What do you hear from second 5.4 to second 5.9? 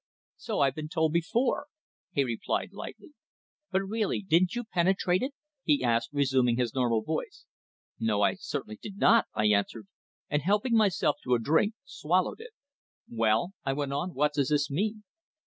he